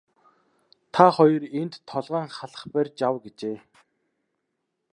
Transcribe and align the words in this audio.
Та 0.93 1.05
хоёр 1.17 1.43
энд 1.61 1.73
толгойн 1.89 2.29
халх 2.37 2.61
барьж 2.73 2.97
ав 3.09 3.15
гэжээ. 3.23 3.57